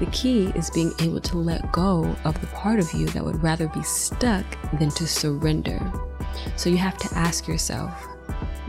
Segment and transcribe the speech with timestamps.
[0.00, 3.42] The key is being able to let go of the part of you that would
[3.42, 4.46] rather be stuck
[4.78, 5.78] than to surrender.
[6.56, 7.92] So you have to ask yourself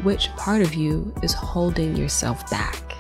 [0.04, 2.98] which part of you is holding yourself back?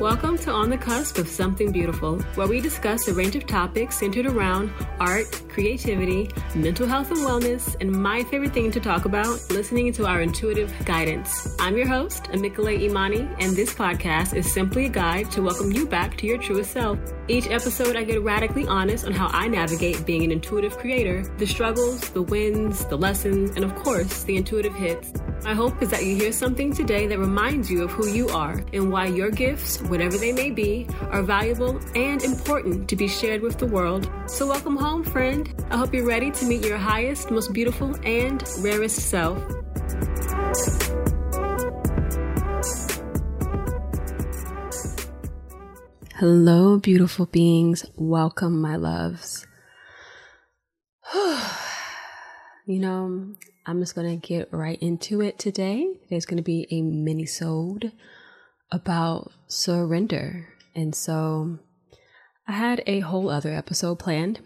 [0.00, 3.96] Welcome to On the Cusp of Something Beautiful, where we discuss a range of topics
[3.96, 4.70] centered around
[5.00, 10.04] art, creativity, mental health and wellness, and my favorite thing to talk about, listening to
[10.04, 11.56] our intuitive guidance.
[11.58, 15.86] I'm your host, Amikale Imani, and this podcast is simply a guide to welcome you
[15.86, 16.98] back to your truest self.
[17.26, 21.46] Each episode, I get radically honest on how I navigate being an intuitive creator, the
[21.46, 25.14] struggles, the wins, the lessons, and of course, the intuitive hits.
[25.46, 28.64] My hope is that you hear something today that reminds you of who you are
[28.72, 33.42] and why your gifts, whatever they may be, are valuable and important to be shared
[33.42, 34.10] with the world.
[34.26, 35.54] So, welcome home, friend.
[35.70, 39.38] I hope you're ready to meet your highest, most beautiful, and rarest self.
[46.16, 47.86] Hello, beautiful beings.
[47.94, 49.46] Welcome, my loves.
[52.66, 55.94] you know, I'm just going to get right into it today.
[56.10, 57.92] There's going to be a mini-sode
[58.72, 60.48] about surrender.
[60.74, 61.58] And so
[62.46, 64.40] I had a whole other episode planned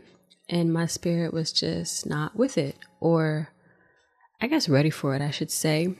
[0.48, 3.48] and my spirit was just not with it or
[4.40, 5.94] I guess ready for it, I should say.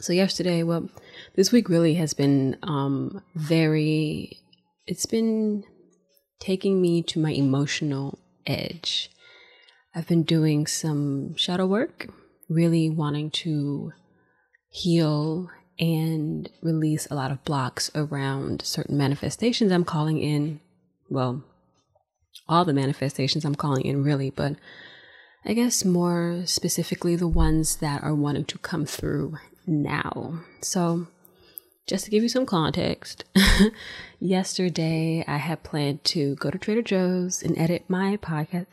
[0.00, 0.88] So yesterday, well,
[1.36, 4.38] this week really has been um very
[4.86, 5.64] it's been
[6.38, 9.10] taking me to my emotional edge.
[9.94, 12.08] I've been doing some shadow work,
[12.48, 13.92] really wanting to
[14.68, 20.60] heal and release a lot of blocks around certain manifestations I'm calling in.
[21.08, 21.42] Well,
[22.48, 24.56] all the manifestations I'm calling in, really, but
[25.44, 30.40] I guess more specifically the ones that are wanting to come through now.
[30.60, 31.08] So,
[31.90, 33.24] just to give you some context,
[34.20, 38.66] yesterday I had planned to go to Trader Joe's and edit my podcast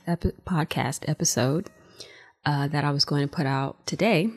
[0.45, 1.71] podcast episode
[2.45, 4.29] uh, that I was going to put out today.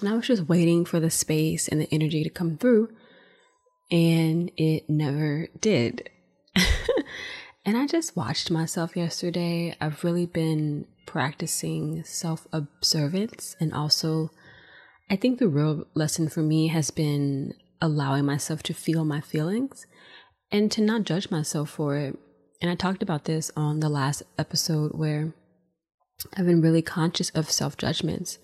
[0.00, 2.88] And I was just waiting for the space and the energy to come through,
[3.88, 6.10] and it never did.
[7.64, 9.76] and I just watched myself yesterday.
[9.80, 14.32] I've really been practicing self observance, and also,
[15.08, 19.86] I think the real lesson for me has been allowing myself to feel my feelings
[20.50, 22.18] and to not judge myself for it.
[22.62, 25.34] And I talked about this on the last episode where
[26.36, 28.38] I've been really conscious of self judgments.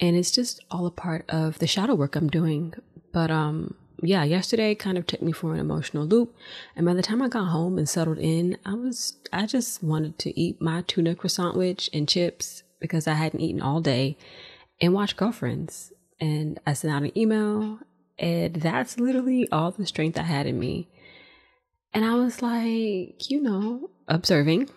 [0.00, 2.74] And it's just all a part of the shadow work I'm doing.
[3.12, 6.34] But um yeah, yesterday kind of took me for an emotional loop.
[6.76, 10.18] And by the time I got home and settled in, I was I just wanted
[10.20, 14.16] to eat my tuna croissant which and chips because I hadn't eaten all day
[14.80, 15.92] and watch girlfriends.
[16.20, 17.78] And I sent out an email
[18.18, 20.88] and that's literally all the strength I had in me.
[21.94, 24.68] And I was like, you know, observing,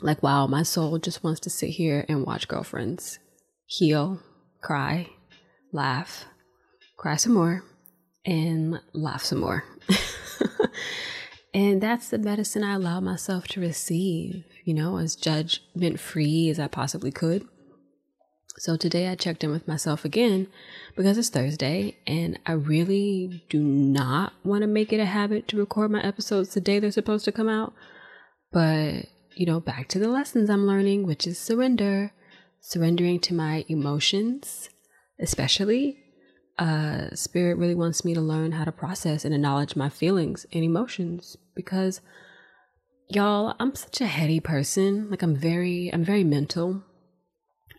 [0.00, 3.18] like, wow, my soul just wants to sit here and watch girlfriends
[3.66, 4.18] heal,
[4.62, 5.06] cry,
[5.72, 6.24] laugh,
[6.96, 7.62] cry some more,
[8.24, 9.64] and laugh some more.
[11.54, 16.58] and that's the medicine I allow myself to receive, you know, as judgment free as
[16.58, 17.46] I possibly could.
[18.58, 20.48] So today I checked in with myself again
[20.96, 25.56] because it's Thursday and I really do not want to make it a habit to
[25.56, 27.72] record my episodes the day they're supposed to come out.
[28.50, 32.10] But, you know, back to the lessons I'm learning, which is surrender,
[32.60, 34.68] surrendering to my emotions,
[35.20, 35.98] especially.
[36.58, 40.64] Uh, Spirit really wants me to learn how to process and acknowledge my feelings and
[40.64, 42.00] emotions because
[43.08, 45.08] y'all, I'm such a heady person.
[45.08, 46.82] Like I'm very, I'm very mental.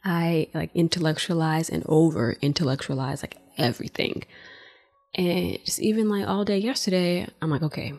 [0.03, 4.23] I like intellectualize and over intellectualize like everything.
[5.15, 7.93] And just even like all day yesterday, I'm like, okay,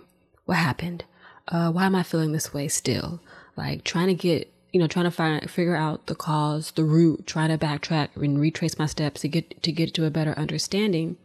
[0.46, 1.04] what happened?
[1.48, 3.20] Uh, why am I feeling this way still?
[3.56, 7.26] Like trying to get, you know, trying to find, figure out the cause, the root,
[7.26, 11.16] trying to backtrack and retrace my steps to get, to get to a better understanding.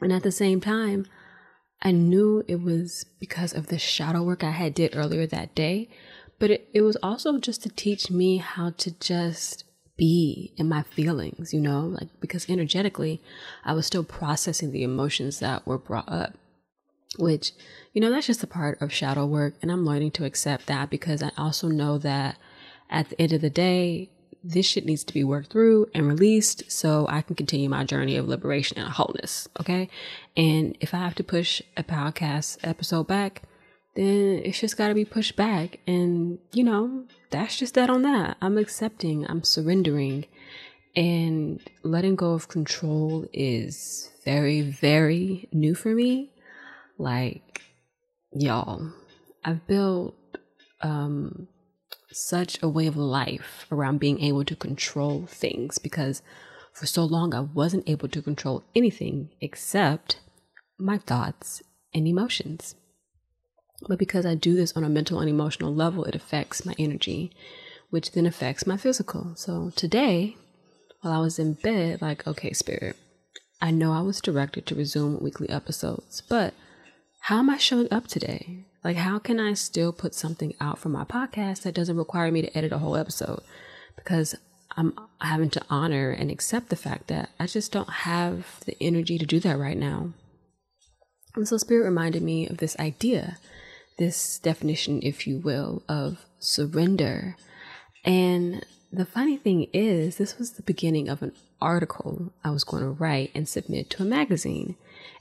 [0.00, 1.06] And at the same time,
[1.80, 5.88] I knew it was because of the shadow work I had did earlier that day,
[6.40, 9.64] but it, it was also just to teach me how to just
[9.98, 13.20] be in my feelings, you know, like because energetically
[13.64, 16.34] I was still processing the emotions that were brought up,
[17.18, 17.52] which,
[17.92, 19.54] you know, that's just a part of shadow work.
[19.60, 22.38] And I'm learning to accept that because I also know that
[22.88, 24.10] at the end of the day,
[24.42, 28.16] this shit needs to be worked through and released so I can continue my journey
[28.16, 29.48] of liberation and wholeness.
[29.60, 29.90] Okay.
[30.36, 33.42] And if I have to push a podcast episode back,
[33.98, 35.80] then it's just got to be pushed back.
[35.84, 38.36] And, you know, that's just that on that.
[38.40, 40.26] I'm accepting, I'm surrendering,
[40.94, 46.30] and letting go of control is very, very new for me.
[46.96, 47.62] Like,
[48.32, 48.92] y'all,
[49.44, 50.14] I've built
[50.80, 51.48] um,
[52.12, 56.22] such a way of life around being able to control things because
[56.72, 60.20] for so long I wasn't able to control anything except
[60.78, 61.62] my thoughts
[61.92, 62.76] and emotions.
[63.86, 67.30] But because I do this on a mental and emotional level, it affects my energy,
[67.90, 69.32] which then affects my physical.
[69.36, 70.36] So today,
[71.00, 72.96] while I was in bed, like, okay, spirit,
[73.60, 76.54] I know I was directed to resume weekly episodes, but
[77.22, 78.64] how am I showing up today?
[78.84, 82.42] Like, how can I still put something out for my podcast that doesn't require me
[82.42, 83.42] to edit a whole episode?
[83.96, 84.36] Because
[84.76, 89.18] I'm having to honor and accept the fact that I just don't have the energy
[89.18, 90.12] to do that right now.
[91.34, 93.38] And so, Spirit reminded me of this idea,
[93.98, 97.36] this definition, if you will, of surrender.
[98.04, 102.82] And the funny thing is, this was the beginning of an article I was going
[102.82, 104.76] to write and submit to a magazine,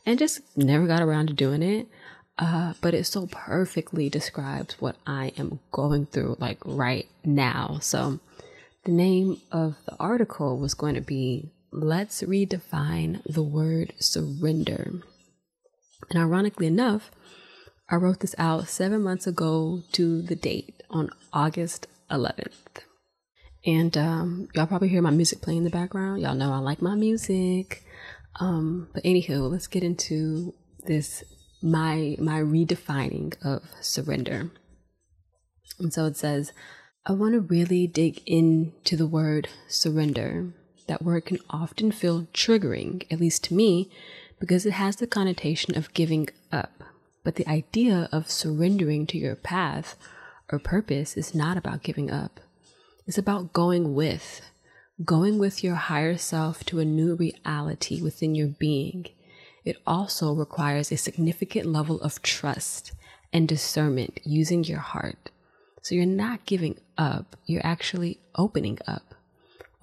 [0.06, 1.88] and just never got around to doing it.
[2.40, 7.80] Uh, but it so perfectly describes what I am going through, like right now.
[7.82, 8.20] So,
[8.86, 15.02] the name of the article was going to be Let's Redefine the Word Surrender.
[16.12, 17.12] And ironically enough,
[17.90, 22.84] I wrote this out seven months ago to the date on August 11th.
[23.66, 26.22] And um, y'all probably hear my music playing in the background.
[26.22, 27.84] Y'all know I like my music.
[28.40, 30.54] Um, but anywho, let's get into
[30.86, 31.24] this
[31.62, 34.52] my my redefining of surrender.
[35.80, 36.52] And so it says,
[37.06, 40.54] I want to really dig into the word surrender.
[40.88, 43.90] That word can often feel triggering, at least to me,
[44.40, 46.84] because it has the connotation of giving up.
[47.28, 49.98] But the idea of surrendering to your path
[50.50, 52.40] or purpose is not about giving up.
[53.06, 54.50] It's about going with,
[55.04, 59.08] going with your higher self to a new reality within your being.
[59.66, 62.94] It also requires a significant level of trust
[63.34, 65.30] and discernment using your heart.
[65.82, 69.16] So you're not giving up, you're actually opening up.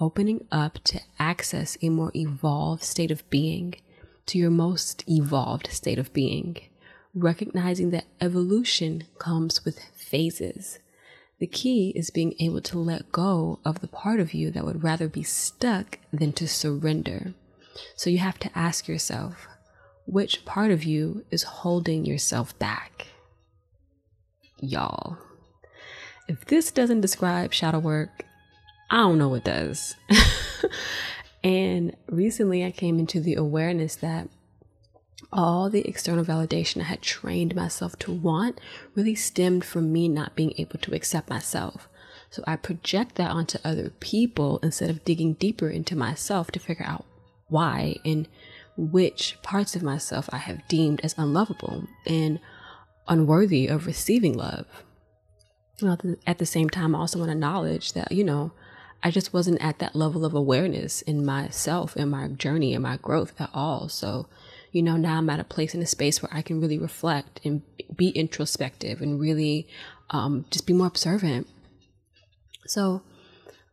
[0.01, 3.75] Opening up to access a more evolved state of being
[4.25, 6.57] to your most evolved state of being,
[7.15, 10.79] recognizing that evolution comes with phases.
[11.39, 14.83] The key is being able to let go of the part of you that would
[14.83, 17.35] rather be stuck than to surrender.
[17.97, 19.47] So you have to ask yourself,
[20.07, 23.09] which part of you is holding yourself back?
[24.61, 25.19] Y'all,
[26.29, 28.25] if this doesn't describe shadow work,
[28.91, 29.97] I don't know what does.
[31.45, 34.29] And recently I came into the awareness that
[35.35, 38.61] all the external validation I had trained myself to want
[38.95, 41.89] really stemmed from me not being able to accept myself.
[42.31, 46.87] So I project that onto other people instead of digging deeper into myself to figure
[46.87, 47.05] out
[47.49, 48.29] why and
[48.77, 52.41] which parts of myself I have deemed as unlovable and
[53.07, 54.67] unworthy of receiving love.
[56.27, 58.53] At the same time, I also want to acknowledge that, you know,
[59.03, 62.97] I just wasn't at that level of awareness in myself in my journey in my
[62.97, 63.89] growth at all.
[63.89, 64.27] So,
[64.75, 67.41] you know, now I'm at a place in a space where I can really reflect
[67.45, 67.63] and
[67.95, 69.69] be introspective and really
[70.11, 71.47] um, just be more observant.
[72.67, 73.03] So,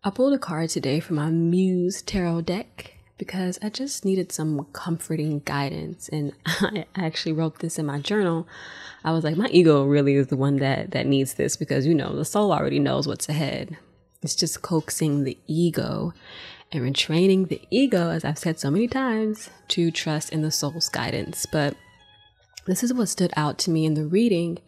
[0.04, 4.68] I pulled a card today from my Muse Tarot deck because I just needed some
[4.74, 6.08] comforting guidance.
[6.10, 8.48] And I actually wrote this in my journal.
[9.04, 11.96] I was like, my ego really is the one that that needs this because you
[11.96, 13.76] know the soul already knows what's ahead.
[14.22, 16.14] It's just coaxing the ego
[16.72, 20.90] and retraining the ego, as I've said so many times, to trust in the soul's
[20.90, 21.46] guidance.
[21.46, 21.76] But
[22.66, 24.60] this is what stood out to me in the reading.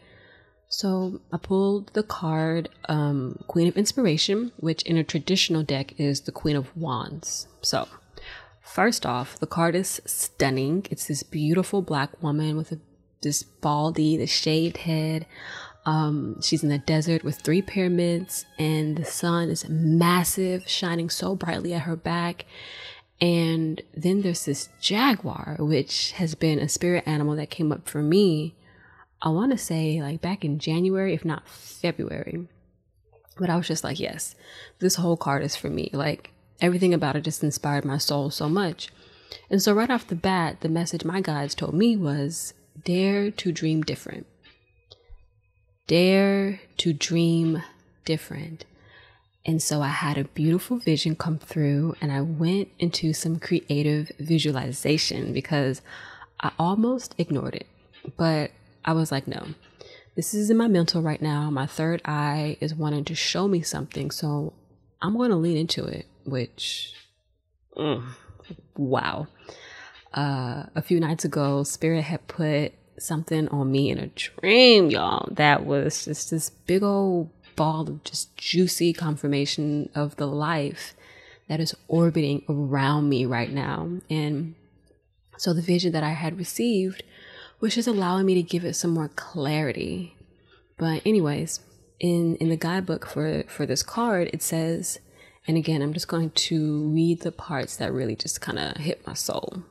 [0.68, 6.22] So I pulled the card um, Queen of Inspiration, which in a traditional deck is
[6.22, 7.48] the Queen of Wands.
[7.62, 7.88] So,
[8.62, 10.88] first off, the card is stunning.
[10.90, 12.80] It's this beautiful black woman with a,
[13.22, 15.28] this baldy, the shaved head,
[15.86, 21.36] um, she's in the desert with three pyramids, and the sun is massive, shining so
[21.36, 22.46] brightly at her back.
[23.20, 28.02] And then there's this jaguar, which has been a spirit animal that came up for
[28.02, 28.56] me,
[29.22, 32.48] I want to say like back in January, if not February.
[33.38, 34.36] But I was just like, yes,
[34.80, 35.90] this whole card is for me.
[35.94, 38.90] Like everything about it just inspired my soul so much.
[39.50, 43.52] And so, right off the bat, the message my guides told me was dare to
[43.52, 44.28] dream different.
[45.88, 47.64] Dare to dream
[48.06, 48.66] different.
[49.46, 54.12] And so I had a beautiful vision come through and I went into some creative
[54.18, 55.82] visualization because
[56.40, 57.68] I almost ignored it.
[58.18, 58.52] But
[58.86, 59.48] I was like, no,
[60.16, 61.50] this is in my mental right now.
[61.50, 64.12] My third eye is wanting to show me something.
[64.12, 64.54] So
[65.02, 66.94] I'm going to lean into it, which,
[67.76, 68.06] mm,
[68.78, 69.28] wow.
[70.14, 75.28] Uh, a few nights ago, Spirit had put something on me in a dream, y'all.
[75.32, 80.96] That was just this big old ball of just juicy confirmation of the life
[81.48, 83.90] that is orbiting around me right now.
[84.10, 84.56] And
[85.38, 87.04] so the vision that I had received
[87.60, 90.16] was just allowing me to give it some more clarity.
[90.78, 91.60] But anyways,
[92.00, 95.00] in in the guidebook for for this card, it says,
[95.48, 99.06] and again, I'm just going to read the parts that really just kind of hit
[99.06, 99.64] my soul.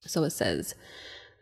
[0.00, 0.74] So it says,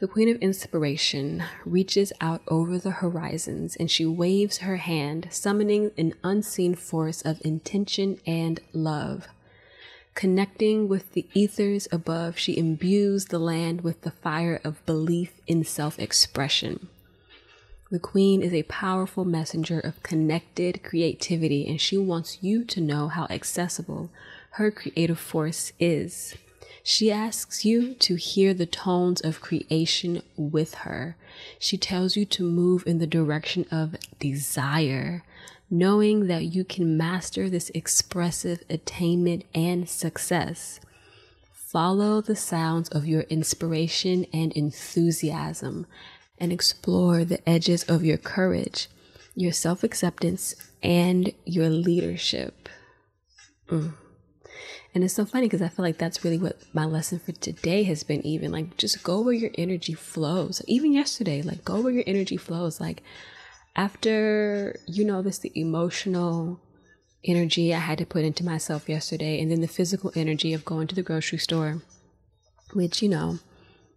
[0.05, 5.93] the Queen of Inspiration reaches out over the horizons and she waves her hand, summoning
[5.97, 9.29] an unseen force of intention and love.
[10.15, 15.65] Connecting with the ethers above, she imbues the land with the fire of belief in
[15.65, 16.89] self expression.
[17.91, 23.09] The Queen is a powerful messenger of connected creativity, and she wants you to know
[23.09, 24.11] how accessible
[24.51, 26.35] her creative force is.
[26.87, 31.17] She asks you to hear the tones of creation with her.
[31.59, 35.25] She tells you to move in the direction of desire,
[35.71, 40.79] knowing that you can master this expressive attainment and success.
[41.55, 45.87] Follow the sounds of your inspiration and enthusiasm
[46.37, 48.91] and explore the edges of your courage,
[49.35, 52.69] your self acceptance, and your leadership.
[53.71, 53.95] Mm.
[54.95, 57.83] And it's so funny because I feel like that's really what my lesson for today
[57.83, 60.63] has been, even like just go where your energy flows.
[60.69, 62.81] Even yesterday, like go where your energy flows.
[62.81, 63.03] Like
[63.75, 66.61] after, you know, this, the emotional
[67.25, 70.87] energy I had to put into myself yesterday, and then the physical energy of going
[70.87, 71.83] to the grocery store,
[72.73, 73.41] which, you know,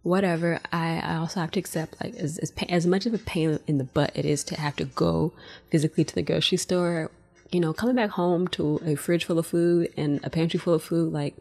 [0.02, 3.60] whatever I, I also have to accept like as, as, as much of a pain
[3.66, 5.32] in the butt it is to have to go
[5.70, 7.10] physically to the grocery store
[7.50, 10.74] you know, coming back home to a fridge full of food and a pantry full
[10.74, 11.36] of food, like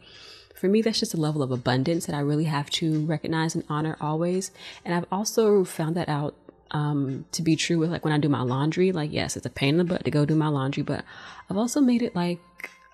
[0.56, 3.64] for me, that's just a level of abundance that I really have to recognize and
[3.70, 4.52] honor always.
[4.84, 6.36] And I've also found that out
[6.72, 8.92] um, to be true with like when I do my laundry.
[8.92, 11.04] Like, yes, it's a pain in the butt to go do my laundry, but
[11.50, 12.40] I've also made it like,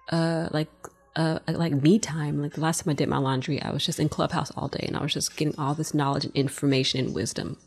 [0.09, 0.69] uh, like,
[1.15, 2.41] uh, like me time.
[2.41, 4.83] Like the last time I did my laundry, I was just in Clubhouse all day
[4.87, 7.57] and I was just getting all this knowledge and information and wisdom.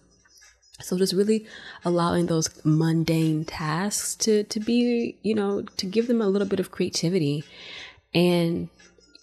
[0.80, 1.46] So just really
[1.84, 6.60] allowing those mundane tasks to to be, you know, to give them a little bit
[6.60, 7.44] of creativity.
[8.14, 8.68] And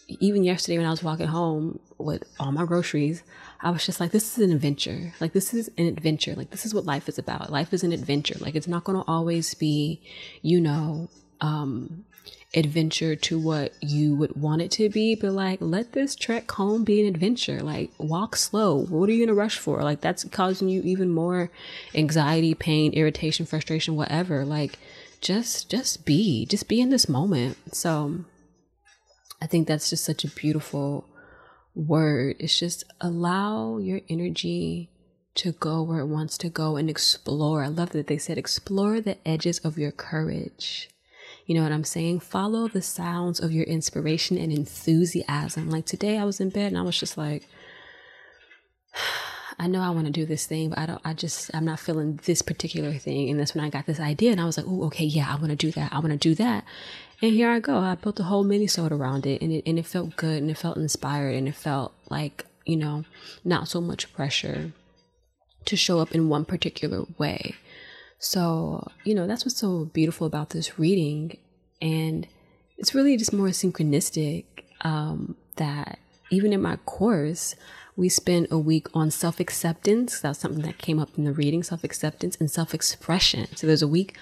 [0.07, 3.23] even yesterday when I was walking home with all my groceries,
[3.61, 5.13] I was just like, this is an adventure.
[5.19, 6.35] Like this is an adventure.
[6.35, 7.51] Like this is what life is about.
[7.51, 8.35] Life is an adventure.
[8.39, 10.01] Like it's not going to always be,
[10.41, 12.05] you know, um,
[12.53, 16.83] adventure to what you would want it to be, but like let this trek home
[16.83, 17.61] be an adventure.
[17.61, 18.85] Like walk slow.
[18.85, 19.81] What are you in a rush for?
[19.83, 21.51] Like that's causing you even more
[21.95, 24.45] anxiety, pain, irritation, frustration, whatever.
[24.45, 24.77] Like
[25.21, 26.45] just just be.
[26.45, 27.57] Just be in this moment.
[27.73, 28.25] So
[29.41, 31.09] I think that's just such a beautiful
[31.75, 32.35] word.
[32.39, 34.89] It's just allow your energy
[35.35, 37.63] to go where it wants to go and explore.
[37.63, 40.89] I love that they said explore the edges of your courage.
[41.45, 42.21] You know what I'm saying?
[42.21, 45.69] Follow the sounds of your inspiration and enthusiasm.
[45.69, 47.47] Like today I was in bed and I was just like,
[49.59, 51.79] I know I want to do this thing, but I don't, I just, I'm not
[51.79, 53.29] feeling this particular thing.
[53.29, 55.35] And that's when I got this idea and I was like, oh, okay, yeah, I
[55.35, 55.93] want to do that.
[55.93, 56.65] I want to do that.
[57.21, 57.77] And here I go.
[57.77, 60.57] I built a whole mini around it and it, and it felt good and it
[60.57, 63.05] felt inspired and it felt like, you know,
[63.43, 64.71] not so much pressure
[65.65, 67.55] to show up in one particular way.
[68.23, 71.37] So, you know, that's what's so beautiful about this reading.
[71.81, 72.25] And
[72.77, 74.45] it's really just more synchronistic
[74.79, 75.99] um, that
[76.31, 77.55] even in my course,
[77.97, 80.21] we spent a week on self acceptance.
[80.21, 83.53] That's something that came up in the reading self acceptance and self expression.
[83.57, 84.15] So there's a week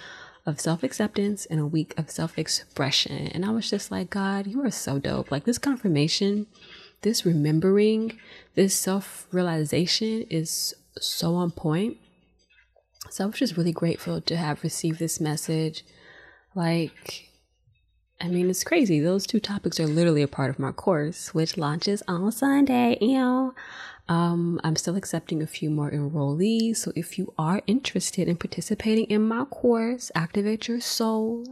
[0.47, 3.27] of self acceptance and a week of self expression.
[3.27, 5.29] And I was just like, God, you are so dope.
[5.29, 6.47] Like this confirmation,
[7.03, 8.17] this remembering,
[8.55, 11.97] this self realization is so on point.
[13.09, 15.83] So I was just really grateful to have received this message.
[16.55, 17.29] Like,
[18.19, 18.99] I mean, it's crazy.
[18.99, 22.97] Those two topics are literally a part of my course, which launches on Sunday.
[23.01, 23.53] You
[24.11, 26.77] um, I'm still accepting a few more enrollees.
[26.77, 31.45] So if you are interested in participating in my course, Activate Your Soul,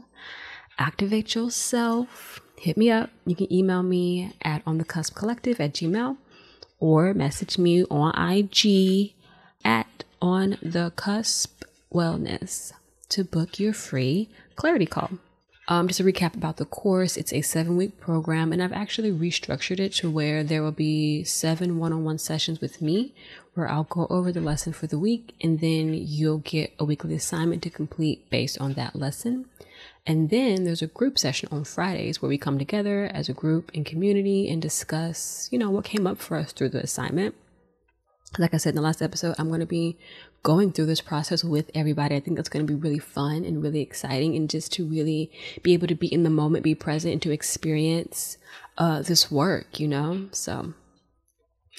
[0.77, 3.12] Activate Yourself, hit me up.
[3.25, 6.18] You can email me at on the cusp collective at gmail
[6.79, 9.13] or message me on IG
[9.63, 11.63] at on the cusp
[11.94, 12.72] wellness
[13.10, 15.12] to book your free clarity call.
[15.68, 19.12] Um, just a recap about the course, it's a seven week program, and I've actually
[19.12, 23.13] restructured it to where there will be seven one on one sessions with me
[23.54, 27.13] where I'll go over the lesson for the week, and then you'll get a weekly
[27.13, 29.46] assignment to complete based on that lesson.
[30.08, 33.70] And then there's a group session on Fridays where we come together as a group
[33.75, 37.36] and community and discuss, you know, what came up for us through the assignment.
[38.38, 39.98] Like I said in the last episode, I'm going to be
[40.44, 42.16] going through this process with everybody.
[42.16, 45.32] I think that's going to be really fun and really exciting, and just to really
[45.64, 48.38] be able to be in the moment, be present, and to experience
[48.78, 50.28] uh, this work, you know?
[50.32, 50.74] So,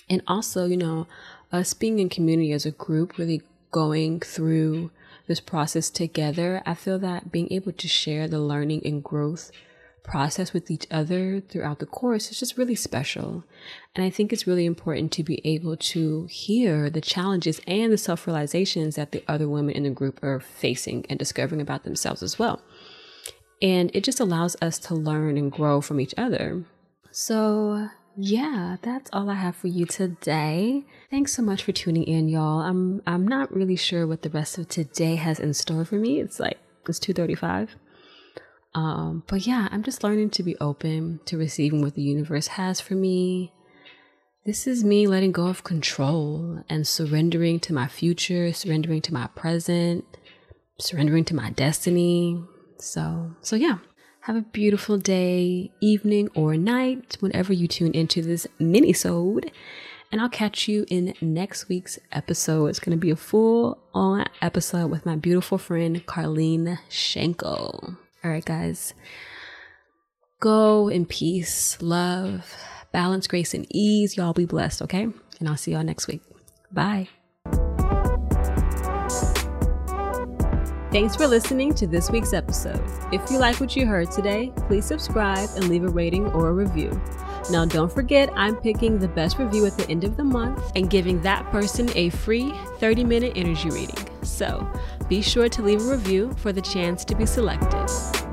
[0.09, 1.07] and also, you know,
[1.52, 4.90] us being in community as a group, really going through
[5.28, 9.52] this process together, I feel that being able to share the learning and growth
[10.02, 13.45] process with each other throughout the course is just really special.
[13.95, 17.99] And I think it's really important to be able to hear the challenges and the
[17.99, 22.23] self realizations that the other women in the group are facing and discovering about themselves
[22.23, 22.61] as well.
[23.62, 26.64] And it just allows us to learn and grow from each other.
[27.11, 30.85] So, yeah, that's all I have for you today.
[31.11, 32.61] Thanks so much for tuning in, y'all.
[32.61, 36.21] I'm I'm not really sure what the rest of today has in store for me.
[36.21, 37.71] It's like it's 2:35.
[38.74, 42.80] Um, but yeah, I'm just learning to be open to receiving what the universe has
[42.80, 43.52] for me.
[44.46, 49.26] This is me letting go of control and surrendering to my future, surrendering to my
[49.28, 50.04] present,
[50.78, 52.42] surrendering to my destiny.
[52.78, 53.78] So, so yeah.
[54.24, 59.50] Have a beautiful day, evening, or night whenever you tune into this mini-sode.
[60.12, 62.66] And I'll catch you in next week's episode.
[62.66, 67.96] It's going to be a full on episode with my beautiful friend, Carlene Schenkel.
[68.22, 68.94] All right, guys.
[70.40, 72.54] Go in peace, love,
[72.92, 74.16] balance, grace, and ease.
[74.16, 75.08] Y'all be blessed, okay?
[75.38, 76.22] And I'll see y'all next week.
[76.70, 77.08] Bye.
[80.92, 82.82] Thanks for listening to this week's episode.
[83.12, 86.52] If you like what you heard today, please subscribe and leave a rating or a
[86.52, 87.00] review.
[87.50, 90.90] Now, don't forget, I'm picking the best review at the end of the month and
[90.90, 94.08] giving that person a free 30 minute energy reading.
[94.24, 94.68] So
[95.10, 98.29] be sure to leave a review for the chance to be selected.